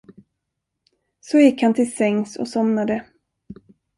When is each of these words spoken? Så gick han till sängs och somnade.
Så 1.21 1.37
gick 1.39 1.61
han 1.61 1.73
till 1.73 1.95
sängs 1.95 2.35
och 2.35 2.47
somnade. 2.47 3.05